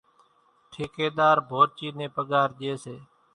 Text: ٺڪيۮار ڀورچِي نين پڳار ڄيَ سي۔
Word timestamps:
ٺڪيۮار 0.71 1.37
ڀورچِي 1.49 1.87
نين 1.97 2.11
پڳار 2.15 2.47
ڄيَ 2.57 2.71
سي۔ 2.83 2.95